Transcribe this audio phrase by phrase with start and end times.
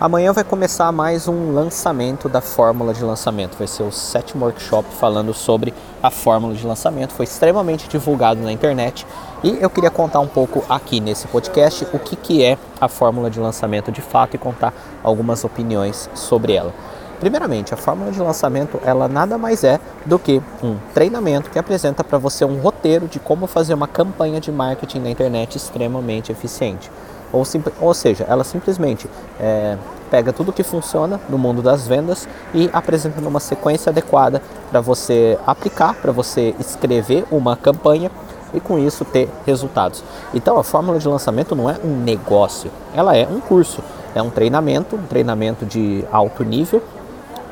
[0.00, 3.58] Amanhã vai começar mais um lançamento da fórmula de lançamento.
[3.58, 7.12] Vai ser o sétimo workshop falando sobre a fórmula de lançamento.
[7.12, 9.04] Foi extremamente divulgado na internet
[9.42, 13.28] e eu queria contar um pouco aqui nesse podcast o que, que é a fórmula
[13.28, 14.72] de lançamento de fato e contar
[15.02, 16.72] algumas opiniões sobre ela.
[17.18, 22.04] Primeiramente, a fórmula de lançamento ela nada mais é do que um treinamento que apresenta
[22.04, 26.88] para você um roteiro de como fazer uma campanha de marketing na internet extremamente eficiente.
[27.32, 27.42] Ou,
[27.80, 29.08] ou seja, ela simplesmente
[29.38, 29.76] é,
[30.10, 35.38] pega tudo que funciona no mundo das vendas e apresenta numa sequência adequada para você
[35.46, 38.10] aplicar, para você escrever uma campanha
[38.52, 40.02] e com isso ter resultados.
[40.34, 43.82] Então a fórmula de lançamento não é um negócio, ela é um curso,
[44.14, 46.82] é um treinamento, um treinamento de alto nível,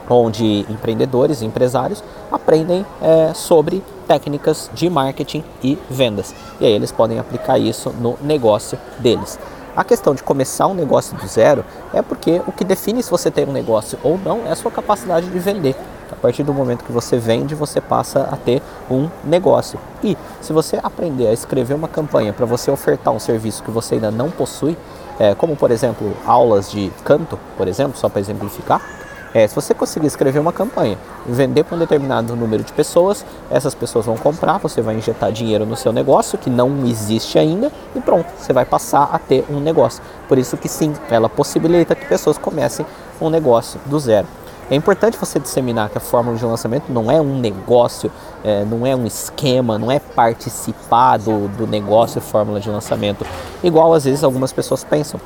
[0.08, 6.34] onde empreendedores e empresários aprendem é, sobre técnicas de marketing e vendas.
[6.61, 9.38] E aí eles podem aplicar isso no negócio deles.
[9.76, 11.62] A questão de começar um negócio do zero
[11.92, 14.70] é porque o que define se você tem um negócio ou não é a sua
[14.70, 15.77] capacidade de vender.
[16.10, 19.78] A partir do momento que você vende, você passa a ter um negócio.
[20.02, 23.96] E se você aprender a escrever uma campanha para você ofertar um serviço que você
[23.96, 24.78] ainda não possui,
[25.20, 28.80] é, como por exemplo aulas de canto, por exemplo, só para exemplificar,
[29.37, 33.75] é, se você conseguir escrever uma campanha, vender para um determinado número de pessoas, essas
[33.75, 38.01] pessoas vão comprar, você vai injetar dinheiro no seu negócio que não existe ainda e
[38.01, 40.03] pronto, você vai passar a ter um negócio.
[40.27, 42.87] Por isso que sim, ela possibilita que pessoas comecem
[43.20, 44.27] um negócio do zero.
[44.70, 48.11] É importante você disseminar que a fórmula de lançamento não é um negócio,
[48.42, 53.27] é, não é um esquema, não é participar do, do negócio fórmula de lançamento,
[53.62, 55.20] igual às vezes algumas pessoas pensam.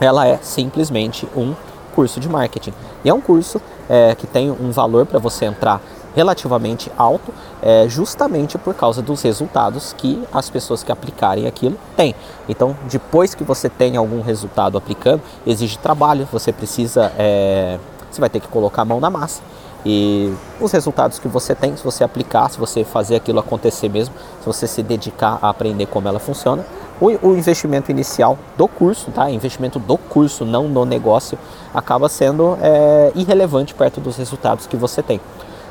[0.00, 1.54] Ela é simplesmente um
[1.94, 2.72] curso de marketing.
[3.04, 5.80] E é um curso é, que tem um valor para você entrar
[6.14, 12.14] relativamente alto, é, justamente por causa dos resultados que as pessoas que aplicarem aquilo têm.
[12.48, 17.78] Então, depois que você tem algum resultado aplicando, exige trabalho, você precisa, é,
[18.10, 19.42] você vai ter que colocar a mão na massa.
[19.84, 24.14] E os resultados que você tem, se você aplicar, se você fazer aquilo acontecer mesmo,
[24.40, 26.64] se você se dedicar a aprender como ela funciona,
[27.02, 29.28] o, o investimento inicial do curso, tá?
[29.28, 31.36] Investimento do curso, não no negócio,
[31.74, 35.20] acaba sendo é, irrelevante perto dos resultados que você tem.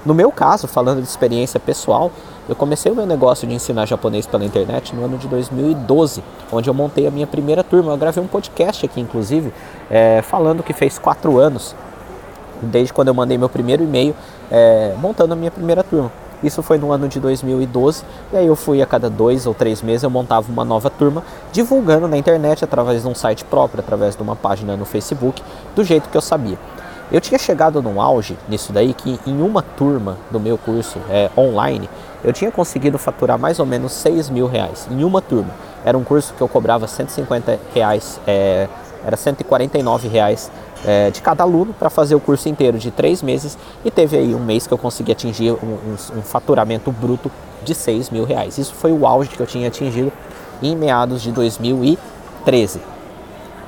[0.06, 2.12] No meu caso, falando de experiência pessoal,
[2.50, 6.22] eu comecei o meu negócio de ensinar japonês pela internet no ano de 2012,
[6.52, 7.94] onde eu montei a minha primeira turma.
[7.94, 9.54] Eu gravei um podcast aqui, inclusive,
[9.90, 11.74] é, falando que fez quatro anos,
[12.62, 14.14] desde quando eu mandei meu primeiro e-mail,
[14.52, 16.12] é, montando a minha primeira turma.
[16.44, 18.04] Isso foi no ano de 2012
[18.34, 21.24] e aí eu fui a cada dois ou três meses eu montava uma nova turma,
[21.52, 25.42] divulgando na internet através de um site próprio, através de uma página no Facebook,
[25.76, 26.58] do jeito que eu sabia.
[27.12, 31.30] Eu tinha chegado num auge nisso daí que em uma turma do meu curso é,
[31.38, 31.90] online
[32.24, 35.50] eu tinha conseguido faturar mais ou menos 6 mil reais em uma turma.
[35.84, 38.70] Era um curso que eu cobrava 150 reais, é,
[39.06, 40.50] era 149 reais
[40.86, 44.34] é, de cada aluno para fazer o curso inteiro de três meses e teve aí
[44.34, 47.32] um mês que eu consegui atingir um, um, um faturamento bruto
[47.64, 48.58] de 6 mil reais.
[48.58, 50.12] Isso foi o auge que eu tinha atingido
[50.62, 52.82] em meados de 2013.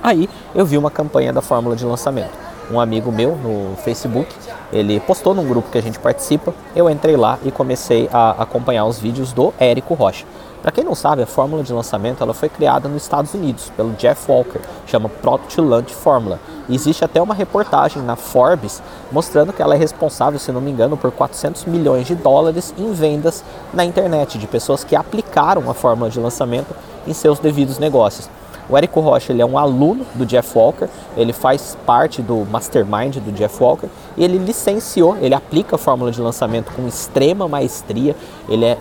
[0.01, 2.43] Aí eu vi uma campanha da fórmula de lançamento.
[2.71, 4.33] Um amigo meu no Facebook,
[4.71, 8.85] ele postou num grupo que a gente participa, eu entrei lá e comecei a acompanhar
[8.85, 10.25] os vídeos do Érico Rocha.
[10.63, 13.91] Para quem não sabe, a fórmula de lançamento ela foi criada nos Estados Unidos pelo
[13.95, 16.39] Jeff Walker, chama Product Launch Formula.
[16.69, 18.81] E existe até uma reportagem na Forbes
[19.11, 22.93] mostrando que ela é responsável, se não me engano, por 400 milhões de dólares em
[22.93, 23.43] vendas
[23.73, 26.73] na internet de pessoas que aplicaram a fórmula de lançamento
[27.05, 28.29] em seus devidos negócios.
[28.69, 30.87] O Érico Rocha ele é um aluno do Jeff Walker,
[31.17, 36.09] ele faz parte do mastermind do Jeff Walker e ele licenciou, ele aplica a fórmula
[36.09, 38.15] de lançamento com extrema maestria,
[38.47, 38.77] ele é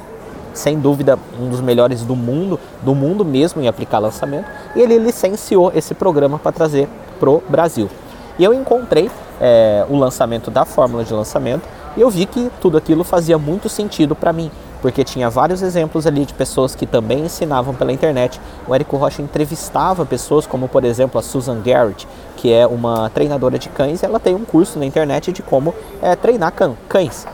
[0.55, 4.99] sem dúvida um dos melhores do mundo, do mundo mesmo em aplicar lançamento, e ele
[4.99, 7.89] licenciou esse programa para trazer pro Brasil.
[8.39, 12.79] E eu encontrei é, o lançamento da fórmula de lançamento e eu vi que tudo
[12.79, 17.27] aquilo fazia muito sentido para mim, porque tinha vários exemplos ali de pessoas que também
[17.27, 18.41] ensinavam pela internet.
[18.67, 23.59] O Érico Rocha entrevistava pessoas como, por exemplo, a Susan Garrett, que é uma treinadora
[23.59, 26.53] de cães, e ela tem um curso na internet de como é, treinar
[26.89, 27.27] cães.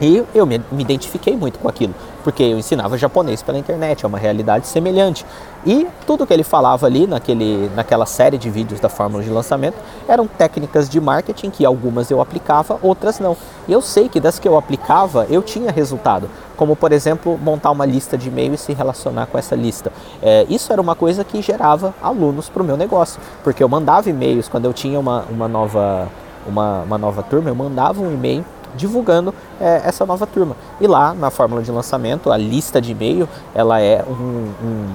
[0.00, 1.94] E eu me, me, identifiquei muito com aquilo,
[2.24, 5.24] porque eu ensinava japonês pela internet, é uma realidade semelhante.
[5.66, 9.76] E tudo que ele falava ali naquele, naquela série de vídeos da fórmula de lançamento
[10.08, 13.36] eram técnicas de marketing que algumas eu aplicava, outras não.
[13.68, 17.70] E eu sei que das que eu aplicava eu tinha resultado, como por exemplo montar
[17.70, 19.92] uma lista de e-mail e se relacionar com essa lista.
[20.22, 24.08] É, isso era uma coisa que gerava alunos para o meu negócio, porque eu mandava
[24.08, 26.08] e-mails quando eu tinha uma, uma, nova,
[26.46, 28.44] uma, uma nova turma, eu mandava um e-mail
[28.74, 30.56] divulgando é, essa nova turma.
[30.80, 34.86] E lá na fórmula de lançamento, a lista de e-mail, ela é um, um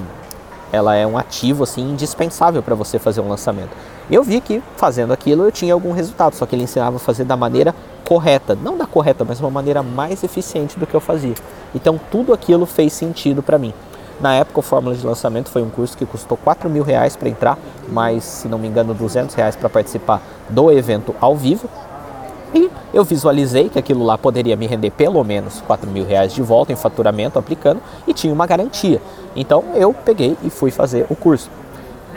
[0.72, 3.72] ela é um ativo assim indispensável para você fazer um lançamento.
[4.10, 7.24] Eu vi que fazendo aquilo eu tinha algum resultado, só que ele ensinava a fazer
[7.24, 7.74] da maneira
[8.08, 11.36] correta, não da correta, mas uma maneira mais eficiente do que eu fazia.
[11.74, 13.74] Então tudo aquilo fez sentido para mim.
[14.20, 17.30] Na época, o Fórmula de Lançamento foi um curso que custou 4 mil reais para
[17.30, 21.70] entrar, mas, se não me engano, 200 reais para participar do evento ao vivo.
[22.54, 26.42] E eu visualizei que aquilo lá poderia me render pelo menos 4 mil reais de
[26.42, 29.01] volta em faturamento aplicando e tinha uma garantia.
[29.36, 31.50] Então eu peguei e fui fazer o curso.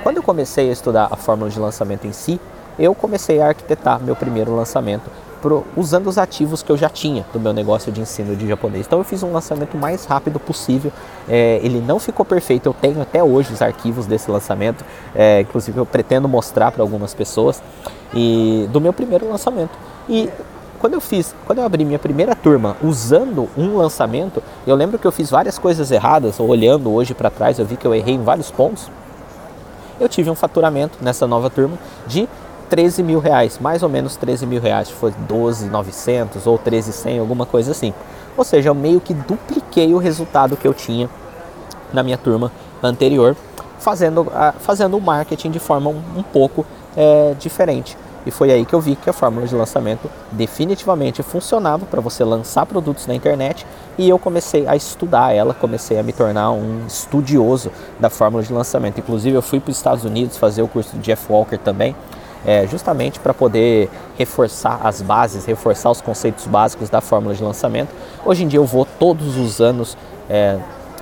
[0.02, 2.40] Quando eu comecei a estudar a fórmula de lançamento em si,
[2.78, 5.10] eu comecei a arquitetar meu primeiro lançamento
[5.42, 8.86] pro, usando os ativos que eu já tinha do meu negócio de ensino de japonês.
[8.86, 10.90] Então eu fiz um lançamento mais rápido possível.
[11.28, 15.78] É, ele não ficou perfeito, eu tenho até hoje os arquivos desse lançamento, é, inclusive
[15.78, 17.62] eu pretendo mostrar para algumas pessoas
[18.14, 19.91] e do meu primeiro lançamento.
[20.08, 20.28] E
[20.78, 25.06] quando eu fiz, quando eu abri minha primeira turma usando um lançamento, eu lembro que
[25.06, 26.40] eu fiz várias coisas erradas.
[26.40, 28.90] Olhando hoje para trás, eu vi que eu errei em vários pontos.
[30.00, 32.28] Eu tive um faturamento nessa nova turma de
[32.68, 37.70] 13 mil reais, mais ou menos 13 mil reais, foi 12,900 ou 13,100, alguma coisa
[37.70, 37.92] assim.
[38.36, 41.08] Ou seja, eu meio que dupliquei o resultado que eu tinha
[41.92, 42.50] na minha turma
[42.82, 43.36] anterior,
[43.78, 44.26] fazendo,
[44.58, 46.64] fazendo o marketing de forma um, um pouco
[46.96, 47.96] é, diferente.
[48.24, 52.22] E foi aí que eu vi que a fórmula de lançamento definitivamente funcionava para você
[52.22, 53.66] lançar produtos na internet
[53.98, 58.52] e eu comecei a estudar ela, comecei a me tornar um estudioso da fórmula de
[58.52, 58.98] lançamento.
[58.98, 61.96] Inclusive eu fui para os Estados Unidos fazer o curso do Jeff Walker também,
[62.46, 67.90] é, justamente para poder reforçar as bases, reforçar os conceitos básicos da fórmula de lançamento.
[68.24, 69.96] Hoje em dia eu vou todos os anos
[70.30, 70.58] é,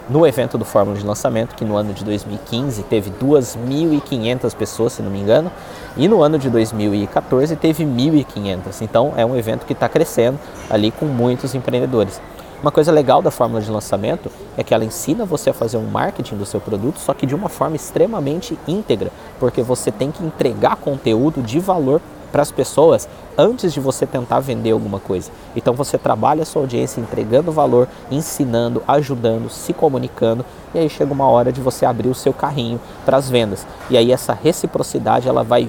[0.09, 5.03] no evento do Fórmula de Lançamento, que no ano de 2015 teve 2.500 pessoas, se
[5.03, 5.51] não me engano,
[5.97, 8.81] e no ano de 2014 teve 1.500.
[8.83, 10.39] Então é um evento que está crescendo
[10.69, 12.21] ali com muitos empreendedores.
[12.63, 15.87] Uma coisa legal da fórmula de lançamento é que ela ensina você a fazer um
[15.87, 20.23] marketing do seu produto, só que de uma forma extremamente íntegra, porque você tem que
[20.23, 25.31] entregar conteúdo de valor para as pessoas antes de você tentar vender alguma coisa.
[25.55, 30.45] Então você trabalha a sua audiência entregando valor, ensinando, ajudando, se comunicando,
[30.75, 33.67] e aí chega uma hora de você abrir o seu carrinho para as vendas.
[33.89, 35.69] E aí essa reciprocidade ela vai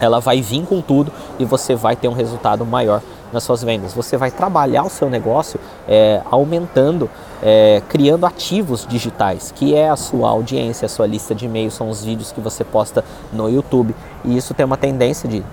[0.00, 3.00] ela vai vir com tudo e você vai ter um resultado maior
[3.34, 3.92] nas suas vendas.
[3.92, 7.10] Você vai trabalhar o seu negócio é, aumentando,
[7.42, 11.90] é, criando ativos digitais, que é a sua audiência, a sua lista de e-mails, são
[11.90, 13.94] os vídeos que você posta no YouTube.
[14.24, 15.44] E isso tem uma tendência de,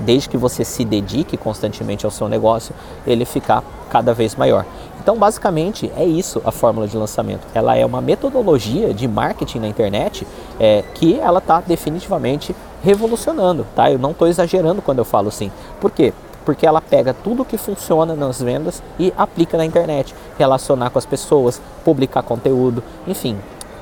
[0.00, 2.74] desde que você se dedique constantemente ao seu negócio,
[3.06, 4.64] ele ficar cada vez maior.
[5.00, 7.46] Então, basicamente, é isso a fórmula de lançamento.
[7.54, 10.26] Ela é uma metodologia de marketing na internet
[10.58, 13.90] é, que ela está definitivamente revolucionando, tá?
[13.90, 15.50] Eu não estou exagerando quando eu falo assim.
[15.80, 16.12] Por quê?
[16.48, 21.04] Porque ela pega tudo que funciona nas vendas e aplica na internet, relacionar com as
[21.04, 23.36] pessoas, publicar conteúdo, enfim,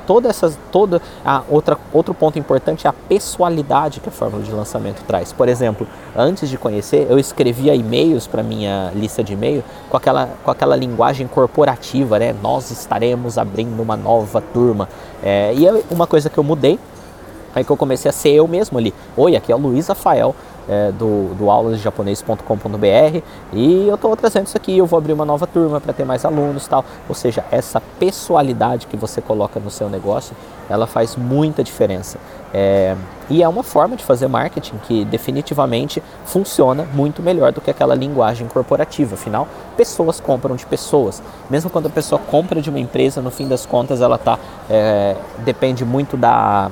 [0.04, 4.50] toda essas toda a outra outro ponto importante é a pessoalidade que a fórmula de
[4.50, 5.32] lançamento traz.
[5.32, 5.86] Por exemplo,
[6.16, 10.74] antes de conhecer, eu escrevia e-mails para minha lista de e-mail com aquela com aquela
[10.74, 12.34] linguagem corporativa, né?
[12.42, 14.88] Nós estaremos abrindo uma nova turma.
[15.22, 16.80] É, e é uma coisa que eu mudei
[17.56, 18.92] Aí que eu comecei a ser eu mesmo ali.
[19.16, 20.36] Oi, aqui é o Luiz Rafael
[20.68, 23.22] é, do, do aulasdejaponês.com.br
[23.52, 26.24] e eu estou trazendo isso aqui, eu vou abrir uma nova turma para ter mais
[26.24, 26.84] alunos tal.
[27.08, 30.36] Ou seja, essa pessoalidade que você coloca no seu negócio,
[30.68, 32.18] ela faz muita diferença.
[32.52, 32.96] É,
[33.28, 37.94] e é uma forma de fazer marketing que definitivamente funciona muito melhor do que aquela
[37.94, 39.14] linguagem corporativa.
[39.14, 39.46] Afinal,
[39.76, 41.22] pessoas compram de pessoas.
[41.50, 44.38] Mesmo quando a pessoa compra de uma empresa, no fim das contas, ela tá,
[44.70, 46.70] é, depende muito da,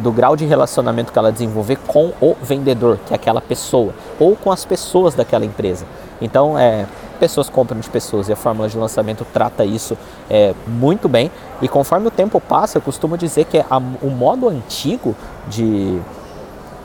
[0.00, 4.34] do grau de relacionamento que ela desenvolver com o vendedor, que é aquela pessoa, ou
[4.34, 5.84] com as pessoas daquela empresa.
[6.20, 6.86] Então, é,
[7.18, 9.96] pessoas compram de pessoas e a fórmula de lançamento trata isso
[10.28, 11.30] é, muito bem.
[11.62, 15.14] E conforme o tempo passa, eu costumo dizer que a, o modo antigo
[15.48, 16.00] de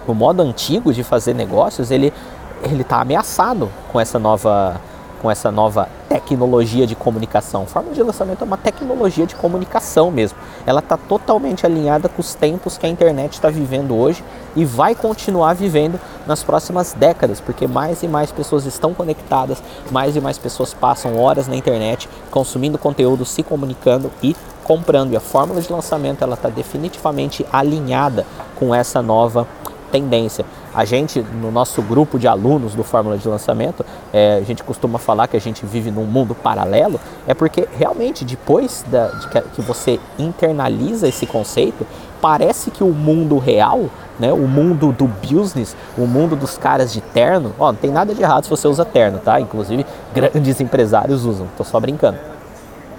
[0.07, 2.13] o modo antigo de fazer negócios ele
[2.61, 4.79] ele está ameaçado com essa nova
[5.25, 7.65] com essa nova tecnologia de comunicação.
[7.65, 10.37] Forma de lançamento é uma tecnologia de comunicação mesmo.
[10.67, 14.23] Ela está totalmente alinhada com os tempos que a internet está vivendo hoje
[14.55, 20.15] e vai continuar vivendo nas próximas décadas, porque mais e mais pessoas estão conectadas, mais
[20.15, 25.13] e mais pessoas passam horas na internet consumindo conteúdo, se comunicando e comprando.
[25.13, 29.47] E a fórmula de lançamento ela está definitivamente alinhada com essa nova
[29.91, 30.45] tendência.
[30.75, 34.99] A gente, no nosso grupo de alunos do Fórmula de Lançamento, é, a gente costuma
[34.99, 39.41] falar que a gente vive num mundo paralelo, é porque realmente depois da, de que,
[39.41, 41.87] que você internaliza esse conceito,
[42.21, 43.85] parece que o mundo real,
[44.19, 48.13] né, o mundo do business, o mundo dos caras de terno, ó, não tem nada
[48.13, 49.39] de errado se você usa terno, tá?
[49.39, 52.17] Inclusive grandes empresários usam, tô só brincando.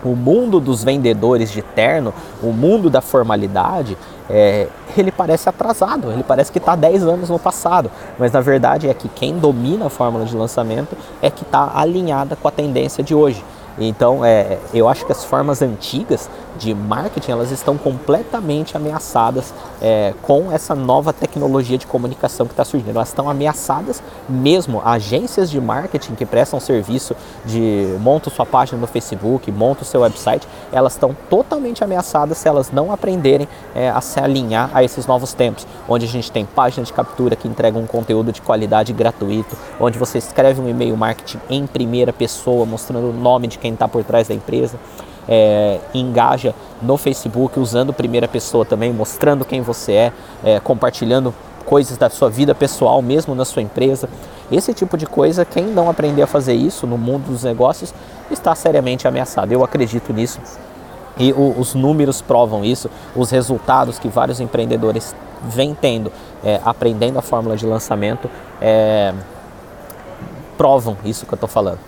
[0.02, 6.22] o mundo dos vendedores de terno, o mundo da formalidade, é, ele parece atrasado, ele
[6.22, 9.90] parece que está 10 anos no passado, mas na verdade é que quem domina a
[9.90, 13.44] fórmula de lançamento é que está alinhada com a tendência de hoje.
[13.78, 20.14] Então, é, eu acho que as formas antigas de marketing elas estão completamente ameaçadas é,
[20.22, 22.90] com essa nova tecnologia de comunicação que está surgindo.
[22.90, 24.80] Elas estão ameaçadas mesmo.
[24.84, 30.00] Agências de marketing que prestam serviço de monta sua página no Facebook, monta o seu
[30.00, 35.06] website, elas estão totalmente ameaçadas se elas não aprenderem é, a se alinhar a esses
[35.06, 38.92] novos tempos, onde a gente tem página de captura que entrega um conteúdo de qualidade
[38.92, 43.72] gratuito, onde você escreve um e-mail marketing em primeira pessoa, mostrando o nome de quem
[43.72, 44.78] está por trás da empresa.
[45.28, 50.12] É, engaja no Facebook usando primeira pessoa também, mostrando quem você é,
[50.44, 54.08] é, compartilhando coisas da sua vida pessoal, mesmo na sua empresa.
[54.50, 57.92] Esse tipo de coisa, quem não aprender a fazer isso no mundo dos negócios
[58.30, 59.50] está seriamente ameaçado.
[59.50, 60.40] Eu acredito nisso
[61.18, 66.12] e o, os números provam isso, os resultados que vários empreendedores vêm tendo,
[66.44, 68.30] é, aprendendo a fórmula de lançamento,
[68.60, 69.14] é,
[70.56, 71.78] provam isso que eu estou falando.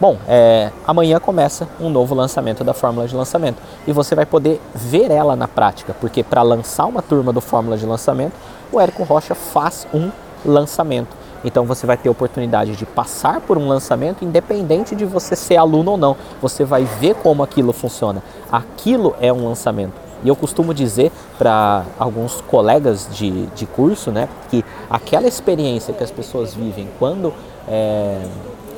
[0.00, 4.60] Bom, é, amanhã começa um novo lançamento da fórmula de lançamento e você vai poder
[4.74, 8.32] ver ela na prática, porque para lançar uma turma do fórmula de lançamento,
[8.72, 10.10] o Érico Rocha faz um
[10.44, 11.16] lançamento.
[11.44, 15.92] Então você vai ter oportunidade de passar por um lançamento independente de você ser aluno
[15.92, 16.16] ou não.
[16.42, 18.22] Você vai ver como aquilo funciona.
[18.50, 19.92] Aquilo é um lançamento.
[20.24, 26.02] E eu costumo dizer para alguns colegas de, de curso, né, que aquela experiência que
[26.02, 27.32] as pessoas vivem quando
[27.68, 28.22] é,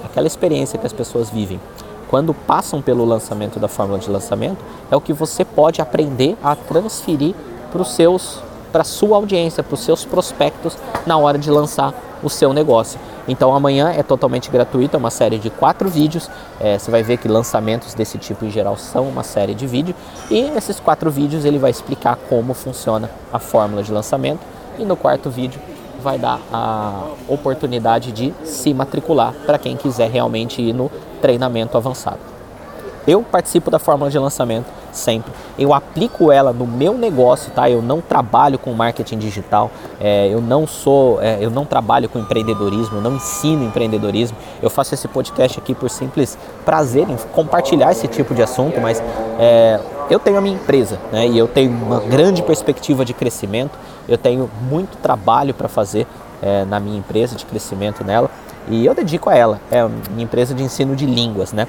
[0.07, 1.61] aquela experiência que as pessoas vivem
[2.09, 4.59] quando passam pelo lançamento da fórmula de lançamento
[4.91, 7.35] é o que você pode aprender a transferir
[7.71, 8.41] para os seus
[8.73, 13.01] para sua audiência, para os seus prospectos na hora de lançar o seu negócio.
[13.27, 16.29] Então amanhã é totalmente gratuito, é uma série de quatro vídeos.
[16.61, 19.97] É, você vai ver que lançamentos desse tipo em geral são uma série de vídeos
[20.31, 24.41] e esses quatro vídeos ele vai explicar como funciona a fórmula de lançamento
[24.79, 25.61] e no quarto vídeo
[26.03, 32.19] vai dar a oportunidade de se matricular para quem quiser realmente ir no treinamento avançado.
[33.07, 35.33] Eu participo da fórmula de lançamento sempre.
[35.57, 37.71] Eu aplico ela no meu negócio, tá?
[37.71, 42.19] Eu não trabalho com marketing digital, é, eu não sou, é, eu não trabalho com
[42.19, 44.37] empreendedorismo, eu não ensino empreendedorismo.
[44.61, 49.01] Eu faço esse podcast aqui por simples prazer em compartilhar esse tipo de assunto, mas
[49.39, 51.27] é, eu tenho a minha empresa, né?
[51.27, 53.79] E eu tenho uma grande perspectiva de crescimento.
[54.09, 56.07] Eu tenho muito trabalho para fazer
[56.41, 58.31] é, na minha empresa de crescimento nela
[58.69, 59.61] e eu dedico a ela.
[59.71, 61.67] É minha empresa de ensino de línguas, né?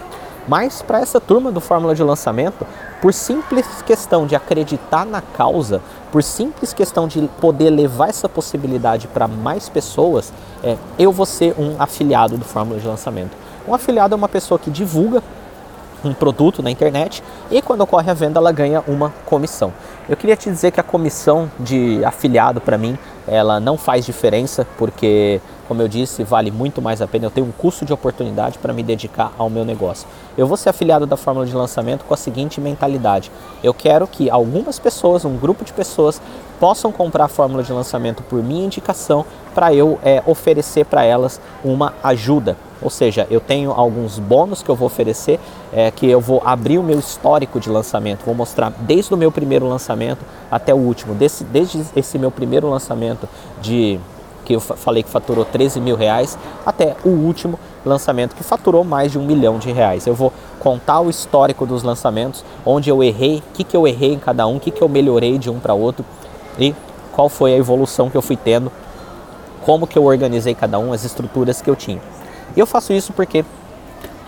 [0.48, 2.66] Mas para essa turma do Fórmula de Lançamento,
[3.02, 9.08] por simples questão de acreditar na causa, por simples questão de poder levar essa possibilidade
[9.08, 10.32] para mais pessoas,
[10.64, 13.32] é, eu vou ser um afiliado do Fórmula de Lançamento.
[13.68, 15.22] Um afiliado é uma pessoa que divulga
[16.04, 19.74] um produto na internet e quando ocorre a venda ela ganha uma comissão.
[20.08, 22.98] Eu queria te dizer que a comissão de afiliado para mim
[23.28, 27.26] ela não faz diferença porque como eu disse, vale muito mais a pena.
[27.26, 30.08] Eu tenho um custo de oportunidade para me dedicar ao meu negócio.
[30.38, 33.30] Eu vou ser afiliado da fórmula de lançamento com a seguinte mentalidade:
[33.62, 36.22] eu quero que algumas pessoas, um grupo de pessoas,
[36.60, 41.42] possam comprar a fórmula de lançamento por minha indicação para eu é, oferecer para elas
[41.64, 42.56] uma ajuda.
[42.80, 45.40] Ou seja, eu tenho alguns bônus que eu vou oferecer,
[45.74, 49.32] é, que eu vou abrir o meu histórico de lançamento, vou mostrar desde o meu
[49.32, 53.17] primeiro lançamento até o último, desse, desde esse meu primeiro lançamento
[53.62, 54.00] de
[54.46, 59.12] que eu falei que faturou 13 mil reais, até o último lançamento que faturou mais
[59.12, 60.08] de um milhão de reais.
[60.08, 64.14] Eu vou contar o histórico dos lançamentos, onde eu errei, o que, que eu errei
[64.14, 66.06] em cada um, o que, que eu melhorei de um para outro
[66.58, 66.74] e
[67.12, 68.72] qual foi a evolução que eu fui tendo,
[69.66, 72.02] como que eu organizei cada um, as estruturas que eu tinha.
[72.56, 73.44] E eu faço isso porque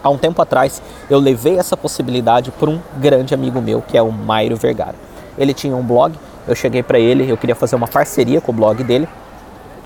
[0.03, 4.01] há um tempo atrás eu levei essa possibilidade para um grande amigo meu, que é
[4.01, 4.95] o Mairo Vergara.
[5.37, 6.13] Ele tinha um blog,
[6.49, 9.07] eu cheguei para ele, eu queria fazer uma parceria com o blog dele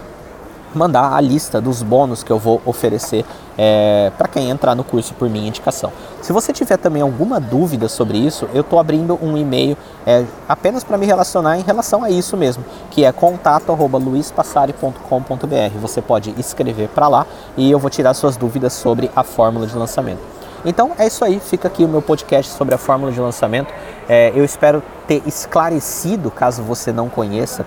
[0.75, 3.25] mandar a lista dos bônus que eu vou oferecer
[3.57, 5.93] é, para quem entrar no curso por minha indicação.
[6.21, 9.77] Se você tiver também alguma dúvida sobre isso, eu estou abrindo um e-mail
[10.07, 15.79] é, apenas para me relacionar em relação a isso mesmo, que é contato@luispassari.com.br.
[15.81, 17.27] Você pode escrever para lá
[17.57, 20.33] e eu vou tirar suas dúvidas sobre a fórmula de lançamento.
[20.65, 23.75] Então é isso aí, fica aqui o meu podcast sobre a fórmula de lançamento.
[24.09, 27.67] É, eu espero ter esclarecido, caso você não conheça,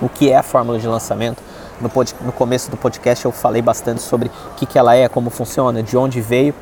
[0.00, 1.42] o que é a fórmula de lançamento
[1.80, 5.08] no, pod, no começo do podcast eu falei bastante sobre o que, que ela é,
[5.08, 6.54] como funciona, de onde veio